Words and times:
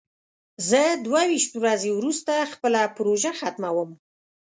زه 0.69 0.81
دوه 1.05 1.21
ویشت 1.29 1.51
ورځې 1.57 1.89
وروسته 1.93 2.33
خپله 2.53 2.79
پروژه 2.97 3.31
ختموم. 3.39 3.89